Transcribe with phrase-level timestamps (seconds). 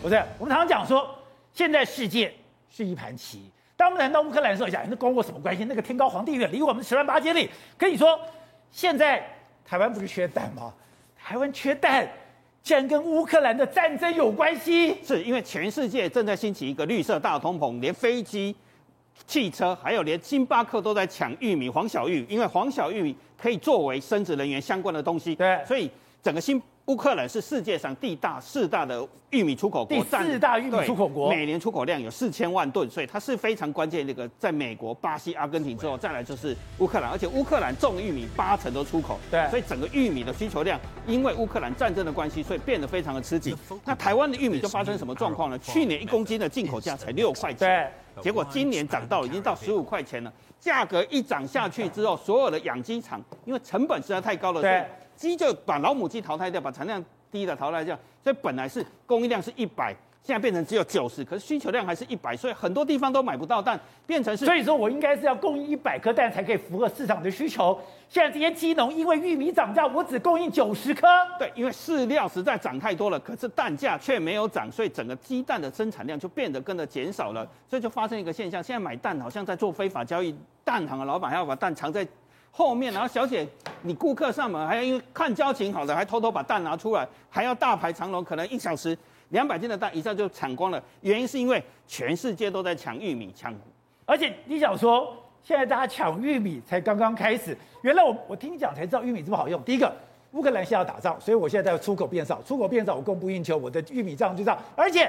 [0.00, 1.12] 不是，我们常常讲说，
[1.52, 2.32] 现在世界
[2.70, 3.50] 是一盘棋。
[3.76, 5.64] 当我们谈到乌克兰的时候，讲那关我什么关系？
[5.64, 7.50] 那个天高皇帝远，离我们十万八千里。
[7.76, 8.18] 跟你说，
[8.70, 9.22] 现在
[9.64, 10.72] 台湾不是缺蛋吗？
[11.16, 12.08] 台湾缺蛋，
[12.62, 14.96] 竟然跟乌克兰的战争有关系？
[15.04, 18.54] 是因为全世界正在兴起一个绿色大通膨，连飞机、
[19.26, 25.34] 汽车，还有连星巴克都在抢玉米、黄小玉，因为黄小玉可以作为生殖能源相关的东西。
[25.34, 25.90] 对，所以
[26.22, 26.62] 整个新。
[26.88, 34.06] 乌克兰是世界上第大四大的玉米出口国，第四大玉米出口国，每年出口量有四千万吨，所以它是非常关键。
[34.06, 43.54] 那个在美国、巴西、阿根廷之后，再来就是乌克兰，而且乌克兰种玉米八成都出口，对，所以整个玉米的需求量，因为乌克兰战争的关系，所以变得非常的吃紧。
[43.84, 45.58] 那台湾的玉米就发生什么状况呢？
[45.58, 50.32] 去年一公斤的进口价才六块钱，对结果今年涨到已经到十五块钱了。
[50.58, 54.84] 价格一涨下去之后，所有的养鸡场因为成本实在太高了，对，
[55.18, 57.04] 鸡就把老母鸡淘汰掉，把产量。
[57.30, 64.46] 低的淘汰掉，所以本来是供应量是一百，现在变成只有九十，可是需求量还是一百，所以很多地方都买不到蛋，变成是。
[64.46, 67.78] 所以说我应该是要供应一百颗蛋才可以符合市场的需求。
[68.08, 71.06] 现在这些鸡农因为玉米涨价，我只供应九十颗。
[71.38, 80.34] 对，因为饲料实在涨太多了，可是蛋价却没有涨，所以整个鸡蛋的生产量就变得跟着减少了，所以就发生一个现象，现在买蛋好像在做非法交易，
[80.64, 82.08] 蛋行的老板还要把蛋藏在。
[82.58, 83.46] 后面，然后小姐，
[83.82, 90.82] 你顾客上门还要因为看交情好的，还偷偷把蛋拿出来，还要大排长龙，可能一小时两百斤的蛋一下就抢光了。
[91.02, 93.54] 原因是因为全世界都在抢玉米，抢。
[94.04, 99.62] 而且你想说，现在大家抢玉米才刚刚开始，原来我我听你讲才知道玉米这么好用。
[99.62, 99.94] 第一个，
[100.32, 104.58] 乌克兰现在要打仗，所以我现在在出口变少，出口变少，我供不应求，我的玉米这样就这样。
[104.74, 105.08] 而且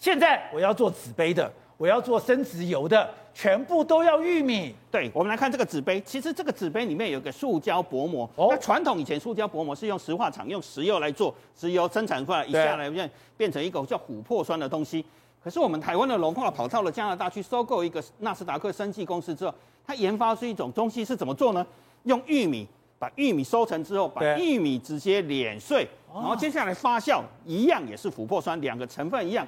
[0.00, 1.48] 现在我要做纸杯的。
[1.78, 4.74] 我要做生质油的，全部都要玉米。
[4.90, 8.28] 对，我们来看这个纸杯，其实这个纸杯里面有个塑胶薄膜。
[8.34, 15.04] 哦，那传统以前塑胶薄膜是用石化厂用石油来做，石油生产出来一下来变变成一个叫琥珀酸的东西。
[15.42, 19.54] 可是我们台湾的龙化跑到了加拿大去收购一个纳斯达克生技公司之后，
[19.86, 21.64] 它研发出一种东西是怎么做呢？
[22.02, 22.66] 用玉米
[22.98, 29.46] 把玉米收成之后，把玉米直接碾碎，然后接下来发酵，一样也是琥珀酸，两个成分一样，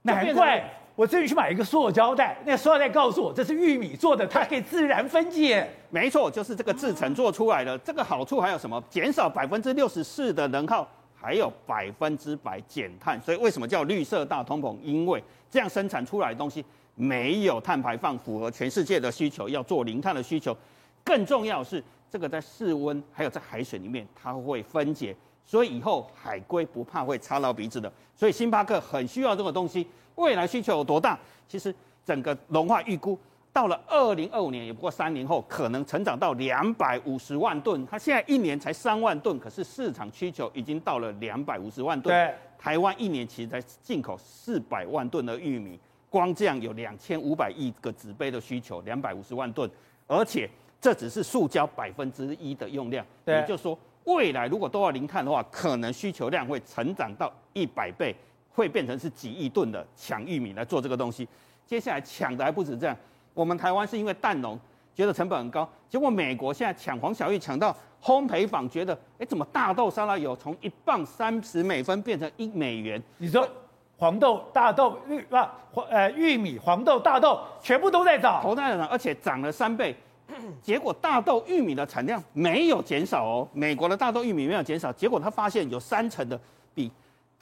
[0.00, 0.78] 难怪。
[0.94, 5.66] 我这里去买一个塑胶袋，那个塑料袋告诉我这是玉米做的，它可以自然分解。
[5.88, 7.76] 没错，就是这个制成做出来的。
[7.78, 8.82] 这个好处还有什么？
[8.90, 13.18] 减少百分之六十四的能耗，还有百分之百减碳。
[13.22, 14.76] 所以为什么叫绿色大通膨？
[14.82, 16.62] 因为这样生产出来的东西
[16.94, 20.54] 没有碳排放，符合全世界的需求，要做零碳的需求。
[21.02, 27.90] 更重要是，这个在室温还有在海水里面，它会分解，所以以后海龟不怕会插到鼻子的。
[28.14, 29.86] 所以星巴克很需要这个东西。
[30.16, 31.18] 未来需求有多大？
[31.48, 31.74] 其实
[32.04, 33.18] 整个融化预估
[33.52, 37.86] 到了二零二五年，也不过三年后，可能成长到两百五十万吨。
[37.86, 42.14] 它现在一年才三万吨，可是市场需求已经到了两百五十万吨。
[42.14, 45.78] 对，台湾一年其实才进口四百万吨的玉米，
[46.08, 49.70] 光这样有两千五百亿个纸杯的需求，两百五十万吨，
[50.06, 50.48] 而且
[50.80, 53.04] 这只是塑胶百分之一的用量。
[53.24, 58.16] 对，也就是说，未来如果都要零碳的话，可能需求量会成长到一百倍。
[58.54, 61.26] 会变成是几亿吨的抢玉米来做这个东西，
[61.66, 62.96] 接下来抢的还不止这样。
[63.34, 64.58] 我们台湾是因为蛋农
[64.94, 73.02] 觉得成本很高，结果美国现在抢黄小玉抢到烘焙坊觉得，哎，怎么大豆沙拉油从一磅三十美分变成一美元？
[73.16, 73.48] 你说
[73.96, 79.96] 黄豆、大豆、玉啊黄呃玉米、黄豆、大豆全部都在涨，都在涨，而且涨了三倍。
[80.62, 86.38] 结果大豆、玉米的产量没有减少哦，美国的大豆、玉米没有减少，结果他发现有三成的
[86.74, 86.90] 比。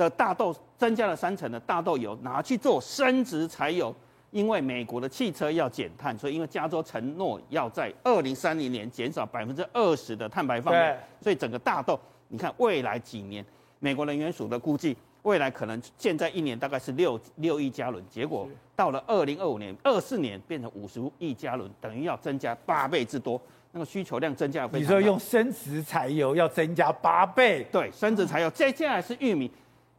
[0.00, 3.94] 的大豆增加了三成的大豆油拿去做生质柴油，
[4.30, 13.44] 因为美国的汽车要减碳，所以因为加州承诺要在二零三零年减少百分之二十的碳排放，对，所以整个大豆，你看未来几年，
[13.78, 23.38] 美国能源署的估计，未来可能现在一年大概是六六亿加仑，结果到了二零二五年、二四年变成五十亿加仑，等于要增加八倍之多，
[23.72, 24.82] 那个需求量增加了非常。
[24.82, 27.66] 你说用生质柴油要增加八倍？
[27.70, 29.50] 对，生质柴油，接下来是玉米。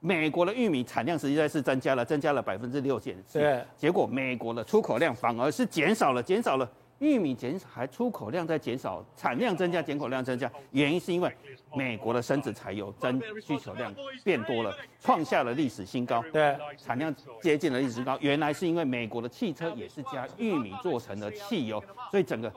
[0.04, 3.38] 美国的玉米产量实际上是增加了，增加了百分之六减四。
[3.38, 6.70] 对，结果美国的出口量反而是减少了，减少了。
[6.98, 10.52] 玉米减少，还出口量在减少，产量增加，进口量增加。
[10.72, 11.32] 原因是因为
[11.76, 13.94] 美国的生质柴油增需求量
[14.24, 16.24] 变多了，创下了历史新高。
[16.34, 18.18] 对，产量接近了历史新高。
[18.22, 22.52] 原来是因为美国的汽车也是加玉米做成的汽油，所以整个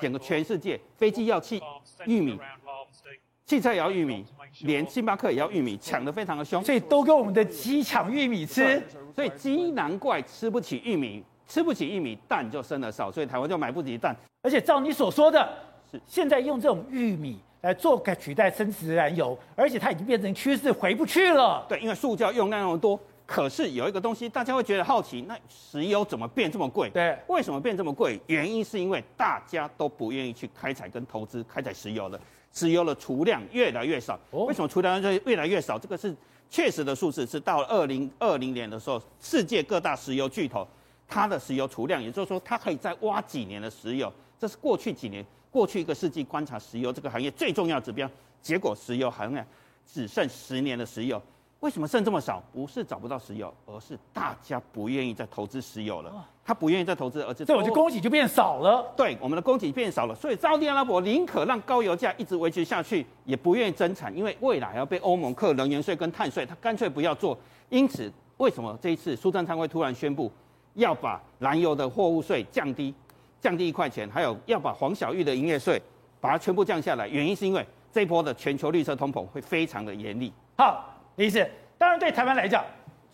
[0.00, 1.62] 整个全世界飞机要汽
[2.06, 2.38] 玉米。
[3.46, 4.24] 汽车也要玉米，
[4.62, 8.82] 连星巴克也要玉米，抢得非常的凶，所以都跟我们的鸡抢玉米吃，
[9.14, 14.14] 所以鸡难怪吃不起玉米，吃不起玉米，蛋就生得少，所以台湾就买不起蛋。
[14.42, 15.48] 而且照你所说的，
[15.88, 21.64] 是现在用这种玉米来做取代生质燃油，而且它已经变成趋势，回不去了。
[21.68, 26.90] 对，因为塑胶用量那么多，可是有一个东西，大家会觉得好奇，那石油怎么变这么贵？
[26.90, 28.20] 对，为什么变这么贵？
[28.26, 32.20] 原因是因为大家都不愿意去开采跟投资开采石油了，
[32.56, 34.18] 石油的储量越来越少。
[34.30, 35.78] 为什么储量越越来越少？
[35.78, 36.16] 这个是
[36.48, 40.66] 确实的数字，是到了二零二零年的时候，世界各大石油巨头
[41.06, 44.10] 它的石油储量，也就是说，它可以再挖几年的石油。
[44.38, 48.10] 这是过去几年、过去一个世纪观察石油这个行业最重要的指标。
[48.40, 49.46] 结果，石油行业
[49.86, 51.22] 只剩十年的石油。
[51.60, 52.42] 为什么剩这么少？
[52.52, 56.12] 不是找不到石油，而是大家不愿意再投资石油了。
[56.44, 58.86] 他不愿意再投资，而且这我就供给就变少了。
[58.94, 67.36] 对，我们的供给变少了，所以沙特阿拉伯宁可让高油价一直维持下去，也不愿意增产，因为未来要被欧盟课能源税跟碳税，他干脆不要做。
[67.70, 70.30] 因此，为什么这一次苏贞昌会突然宣布
[70.74, 72.94] 要把燃油的货物税降低，
[73.40, 75.80] 降低一块钱，还有要把黄小玉的营业税
[76.20, 77.08] 把它全部降下来？
[77.08, 80.30] 原因是因为这一波的全球绿色通膨会非常的严厉。
[80.58, 80.92] 好。
[81.16, 81.48] 李医师，
[81.78, 82.64] 当然对台湾来讲，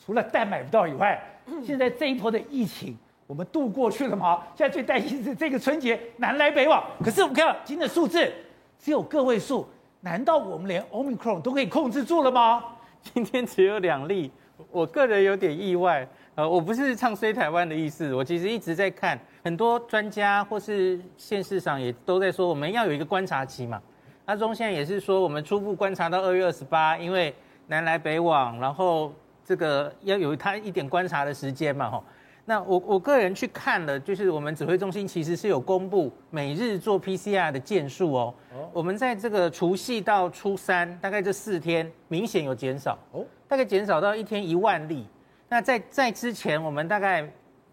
[0.04, 1.20] 除了蛋买不到以外，
[1.64, 2.96] 现在这一波的疫情
[3.28, 4.42] 我们度过去了吗？
[4.56, 6.84] 现在最担心是这个春节南来北往。
[7.02, 8.30] 可是我们看到今天的数字
[8.78, 9.66] 只有个位数，
[10.00, 12.64] 难道我们连 Omicron 都可以控制住了吗？
[13.02, 14.30] 今天只有两例，
[14.72, 16.06] 我个人有点意外。
[16.34, 23.80] 呃，我不是唱衰台湾的意思，我其实一直在看很多专家或是现市上也都在说，我们要有一个观察期嘛。
[24.24, 27.32] 阿中现在也是说，我们初步观察到二月二十八，因为。
[27.72, 29.10] 南来北往，然后
[29.42, 32.04] 这个要有他一点观察的时间嘛，吼。
[32.44, 38.34] 那我我个人去看了，就是我们指挥中心其实是有公布每日做 PCR 的件数哦。
[38.52, 38.68] 哦。
[38.74, 45.06] 我们在这个除夕到初三，大概这四天明显有减少哦，大概减少到一天一万例。
[45.48, 47.26] 那在在之前，我们大概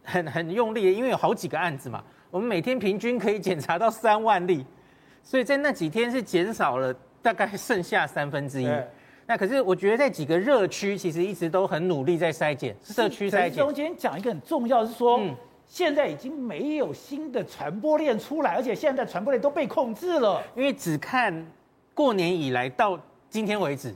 [0.04, 2.02] 很很用力，因为有好几个案子嘛，
[2.32, 4.66] 我们每天平均可以检查到三万例，
[5.24, 8.70] 所以在那几天是减少了大概剩下三分之一。
[9.30, 13.64] 那可是我觉得在几个热区，其实一直都很努力在筛检社区筛检。
[13.64, 15.36] 中间讲一个很重要是说，嗯，
[15.68, 20.42] 现在已经没有新的传播链出来，而且现在传播链都被控制了。
[20.56, 21.46] 因为只看
[21.94, 23.00] 过年以来到
[23.30, 23.94] 今天为止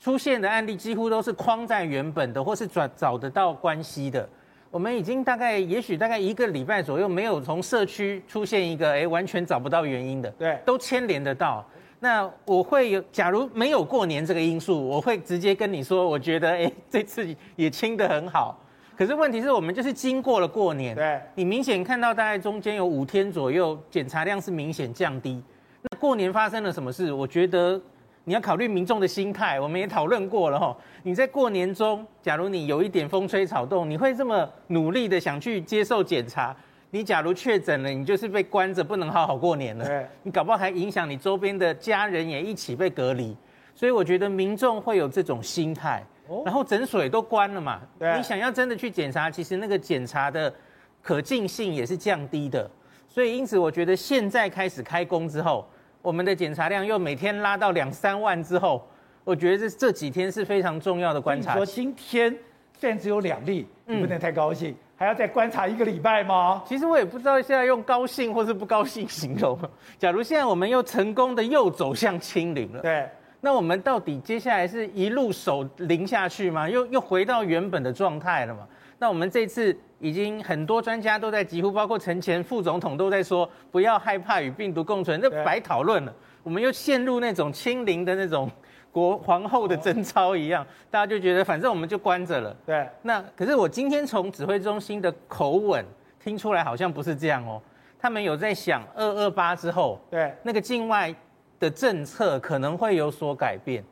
[0.00, 4.28] 出现的案例，几乎都是框在原本的，或是找找得到关系的。
[4.70, 11.66] 我们已经大概也许大概一个礼拜左右，没有从社区出现一个哎完全找不到原因的，对，都牵连得到。
[12.02, 18.58] 那我会有，假如没有过年这个因素，我会直接跟你说，我觉得哎、欸，这次也清得很好。
[18.96, 25.42] 可是问题是我们就是经过了过年，对，你明显看到大概中间有五天左右检查量是明显降低。
[25.82, 27.12] 那过年发生了什么事？
[27.12, 27.78] 我觉得
[28.24, 30.74] 你要考虑民众的心态，我们也讨论过了哈。
[31.02, 36.56] 你在过年中，假如你有一点风吹草动，你会这么努力的想去接受检查？
[36.92, 39.86] 你假如确诊了，你就是被关着，不能好好过年了。
[39.86, 43.36] 对，你搞不好还影响你周边的家人也一起被隔离。
[43.74, 46.04] 所以我觉得民众会有这种心态。
[46.26, 47.80] 哦，然后诊所也都关了嘛。
[47.98, 50.52] 对，你想要真的去检查，其实那个检查的
[51.00, 52.68] 可进性也是降低的。
[53.08, 55.64] 所以因此，我觉得现在开始开工之后，
[56.02, 58.84] 我们的检查量又每天拉到两三万之后，
[59.22, 61.52] 我觉得这这几天是非常重要的观察。
[61.52, 62.36] 你说今天
[62.78, 64.72] 虽然只有两例，你不能太高兴。
[64.72, 66.62] 嗯还要再观察一个礼拜吗？
[66.66, 69.58] 其实我也不知道现在用高兴或是不高兴形容。
[69.98, 73.08] 假如现在我们又成功的又走向清零了，对，
[73.40, 76.68] 那我们到底接下来是一路守零下去吗？
[76.68, 78.68] 又又回到原本的状态了吗？
[78.98, 86.14] 那我们这次已经很多专家都在，几乎包括陈前副总统都在说，不要害怕与病毒共存，那白讨论了。
[86.42, 88.50] 我们又陷入那种清零的那种。
[88.92, 92.56] 国皇后的贞操一样，大家就觉得反正我们就关着了。
[92.66, 92.88] 对。
[93.02, 95.84] 那可是我今天从指挥中心的口吻
[96.22, 97.60] 听出来，好像不是这样哦。
[97.98, 101.14] 他们有在想二二八之后，对，那个境外
[101.58, 103.84] 的政策可能会有所改变。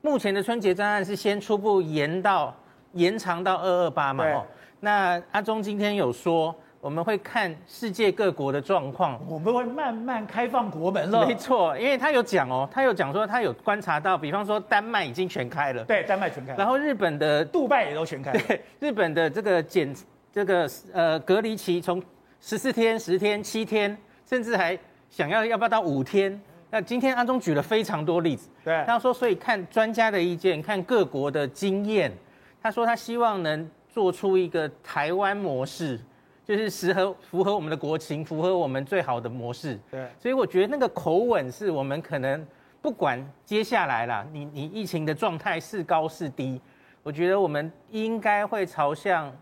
[0.00, 2.54] 目前的春节专案是先初步延到
[2.92, 4.24] 延长到二二八嘛？
[4.24, 4.44] 哦。
[4.80, 6.54] 那阿中今天有说。
[6.82, 11.24] 我们会看世界各国的状况，我们会慢慢开放国门了。
[11.24, 19.94] 没错，因为他有讲哦，他有讲说他有观察到，比方说丹麦已经全开了，对，丹麦全开，然后日本的杜拜也都全开了，对，日本的这个检
[20.32, 22.02] 这个呃隔离期从
[22.40, 23.96] 十四天、十天、七天，
[24.28, 24.76] 甚至还
[25.08, 26.36] 想要要不要到五天。
[26.68, 32.10] 那今天阿中举了非常多例子，对，他说所以看专家的意见，看各国的经验，
[32.60, 36.00] 他说他希望能做出一个台湾模式。
[36.44, 39.78] 就是适合符合我们的国情，符合我们最好的模式。
[39.90, 42.44] 对，所以我觉得那个口吻是我们可能
[42.80, 46.60] 不管接下来啦，你你疫情的状态是高是低，
[47.02, 49.32] 我觉得我们应该会朝向，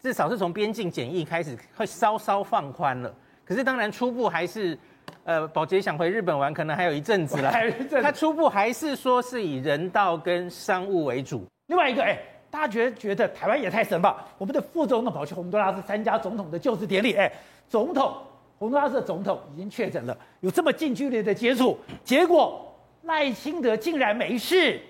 [0.00, 3.14] 至少是从边境检疫开始会稍稍放宽了。
[3.44, 4.78] 可是当然初步还是，
[5.24, 7.52] 呃，保洁想回日本玩，可能还有一阵子了。
[8.00, 11.44] 他初步还是说是以人道跟商务为主。
[11.66, 12.18] 另外一个，哎，
[12.50, 14.26] 大家觉得觉得台湾也太神吧？
[14.36, 17.30] 我们的副总统跑去洪都拉斯参加总统的就职典礼，哎，
[17.68, 18.14] 总统
[18.58, 24.80] 洪都拉斯的总统已经确诊了，有这么近距离的接触，结果赖清德竟然没事。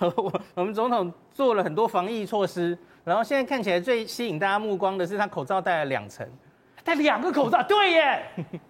[0.00, 6.28] 我 我们总统做了很多防疫措施，然后现在看起来最吸引大家目光的是他口罩戴了两层，
[6.82, 8.22] 戴两个口罩，对耶。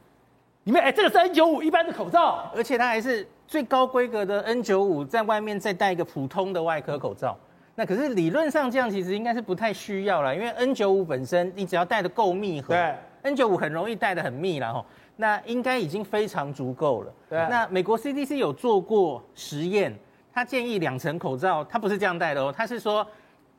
[0.62, 7.38] 你们哎，这个是 N 九五一般的口罩，而且它还是最高规格的 N 九五，在外面再戴一个普通的外科口罩。
[7.78, 14.84] 那可是理论上这样其实应该是不太需要了，因为 N 九五本身你只要戴的够密合，对，N 九五很容易戴的很密了吼，
[15.16, 17.12] 那应该已经非常足够了。
[17.28, 19.94] 对，那美国 CDC 有做过实验，
[20.32, 23.06] 他建议两层口罩，他不是这样戴的哦，他是说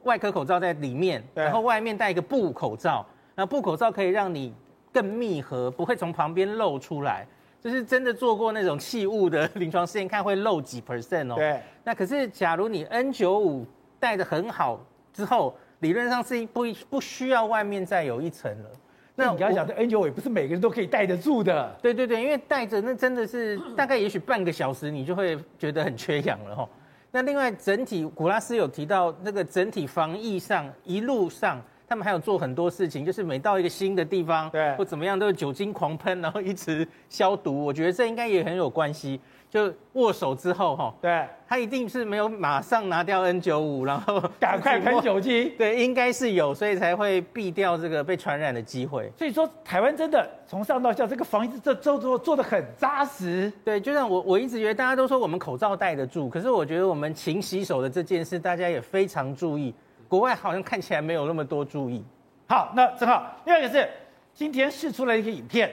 [0.04, 3.06] 外科口罩在里面，然后外面戴一个布口罩，
[3.36, 4.52] 那布口罩可以让你
[4.92, 7.28] 更密合，不会从旁边露出来。
[7.60, 11.36] 就是真的做过那种器物的 临床试验，看会漏几 percent 哦。
[11.36, 13.66] 对，那可是假如你 N 九五
[14.00, 14.80] 戴的很好
[15.14, 18.70] 之后，理论上是不不需要外面再有一层了。
[19.16, 21.76] 那你刚刚讲的 N 九五也不是每个人都可以戴得住的。
[21.82, 26.70] 对对对，因为戴着那真的是 大概也许半个小时，你就会觉得很缺氧了哈。
[27.12, 31.62] 那另外整体古拉斯有提到那个整体防疫上一路上。
[31.88, 37.64] 他们还有做很多事情，就是每到一个新的地方，对，或怎么样，都是酒精狂喷，然后一直消毒。
[37.64, 39.20] 我觉得这应该也很有关系。
[39.50, 45.50] 就握手之后，哈，对，他一定是没有马上拿掉 N 九五然后赶快喷酒精。
[45.58, 49.10] 对，应该是有，所以才会避掉这个被传染的机会。
[49.18, 53.50] 所以说，台湾真的从上到下这个防疫这做做做的很扎实。
[53.64, 59.74] 对，就像我我一直觉得大家都说我们口罩戴得住，可是我觉得我们勤洗手的这件事，大家也非常注意。
[60.08, 62.04] 国外好像看起来没有那么多注意。
[62.48, 63.90] 好，那正好，另外一个是
[64.34, 65.70] 今天试出了一个影片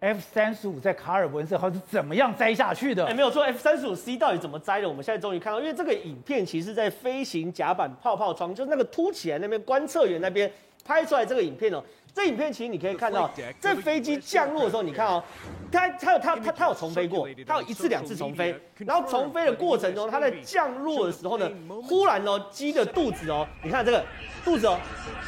[0.00, 3.04] ，F 三十五在卡尔文森号是怎么样栽下去的？
[3.06, 4.88] 哎，没有错，F 三十五 C 到底怎么栽的？
[4.88, 10.50] 我们现在终于看到，因为这个影片其实在飞行甲板泡泡窗，就是那个凸起来那边观测员那边
[10.84, 11.82] 拍出来这个影片哦。
[12.18, 15.22] 这影片其实你可以看到，这飞机降落的时候，你看哦，
[15.70, 21.48] 它它有它它它有重飞过，它有一次两次重飞，然后重飞的过程中，它在降落的时候呢，
[21.84, 24.04] 忽然哦，鸡的肚子哦，你看这个
[24.44, 24.76] 肚子哦，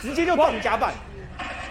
[0.02, 0.92] 直接就撞甲板。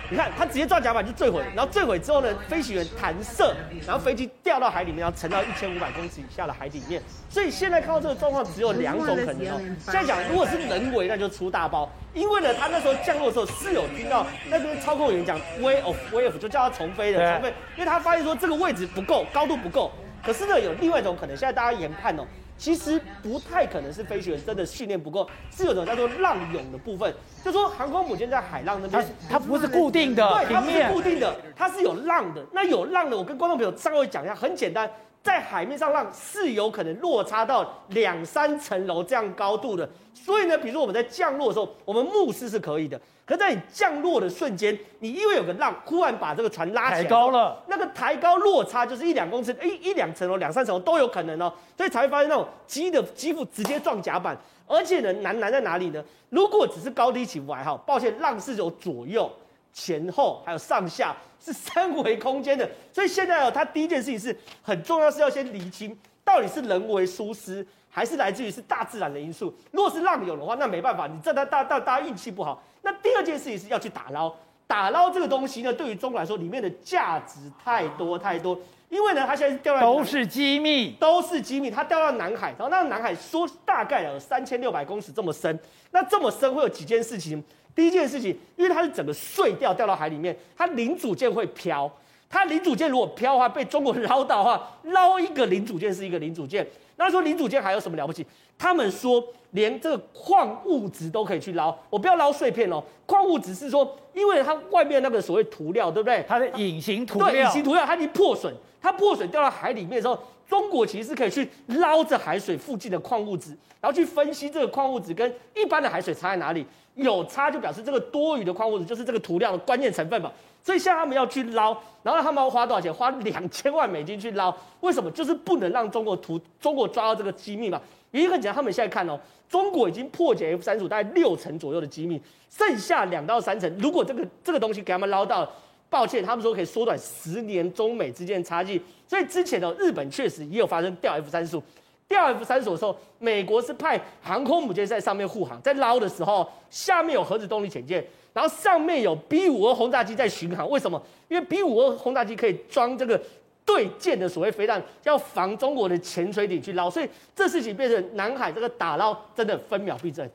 [0.10, 7.02] 你看，它直接撞甲板就坠毁，然后坠毁之后呢，飞行员弹射，然后飞机掉到海里面，然后沉到一千五百公尺以下的海底面。
[7.30, 9.62] 所以现在看到这个状况，只有两种可能哦。
[9.86, 19.92] 现在讲，如果是人为，那就出大包，因为呢，他那时候降落的时候是有听到那边操控员讲 way of wave，就叫他重飞的重飞，因为他发现说这个位置不够，高度不够。
[20.26, 22.24] 可是呢，有另外一种可能，现在大家研判哦。
[22.60, 27.12] 其实不太可能是飞行员真的训练不够，是有种叫做浪涌的部分，
[27.44, 32.46] 就说航空母舰在海浪那边，它不是固定的，对，它不是固定的，它是有浪的。
[32.52, 39.88] 那有浪的，我跟观众朋友稍微讲一下，很简单，在海面上浪是有可能落差到两三层楼这样高度的。
[40.14, 43.00] 所以呢，比如说我们在降落的时候，我们目视是可以的。
[43.26, 54.36] 可在你降落的瞬间，你因为有个浪，忽然把这个船拉起来，抬高了，那个抬高落差就是一两公尺，一一两层楼、两三层楼都有可能哦，所以才会发现那种机的机腹直接撞甲板，
[54.66, 56.04] 而且呢难难在哪里呢？
[56.30, 59.32] 如果只是高低起伏还好，抱歉，浪是有左右、
[59.74, 67.66] 前后还有上下，是三维空间的，所以现在哦，他第一件事情是很重要，是要先厘清到底是人为疏失。
[67.92, 69.52] 还是来自于是大自然的因素。
[69.72, 72.62] 如果是浪涌的话，那没办法，你这大大大大家运气不好。
[72.84, 74.32] 那第二件事情是要去打捞，
[74.68, 78.58] 打捞这个东西呢，对于中国来说，里面的价值太多太多。
[78.90, 81.70] 因为呢，它现在是掉到都是机密，都是机密。
[81.70, 85.58] 它掉到南海，然后那个南海说大概有三千六百公尺这么深。
[85.92, 87.44] 那这么深会有几件事情？
[87.76, 91.90] 第一件事情，因为它是整个碎掉掉到海里面，它零组件会飘。
[92.30, 96.66] 它零组件如果飘的话，被中国捞到的话，捞一个零组件是一个零组件。
[96.98, 98.26] 那说零组件还有什么了不起？
[98.58, 102.84] 他们说连这个矿物质都可以去捞，我不要捞碎片哦。
[103.06, 106.24] 矿物质是说，因为它外面那个所谓涂料，对不对？
[106.28, 120.30] 它的隐形涂料，对，隐形涂料它已经破损，它破损掉到海里面的时候，中国其实是可以去捞着海水附近的矿物质，然后去分析这个矿物质跟一般的海水差在哪里，有差就表示这个多余的矿物质就是这个涂料的关键成分嘛。
[120.64, 122.94] 所以现在他们要去捞，然后他们要花多少钱？
[122.94, 124.56] 花两千万美金去捞。
[124.82, 125.10] 为什么？
[125.12, 127.82] 就是不能让中国图中国抓到这个机密嘛。
[128.12, 133.72] 原因很简单，他们现在看哦，中国已经破解 F 三十五大概六成左右的机密，剩下两到三成。
[133.78, 135.50] 如果这个这个东西给他们捞到，
[135.90, 138.82] 抱歉，他们说可以缩短十年中美之间的差距。
[139.08, 141.64] 所以之前的日本确实也有发生掉 F 三十五，
[142.10, 148.06] 掉 F 三十的时候，美国是派航空母舰在上面护航，在捞的时候，下面有核子动力潜舰。
[148.34, 151.02] 然后上面有 B 五二轰炸机在巡航，为什么？
[151.28, 153.20] 因为 B 五二轰炸机可以装这个
[153.66, 160.28] 对舰的所谓飞弹，要防中国的潜水艇去捞，所以这事情变成南海这个打捞真的分秒必争。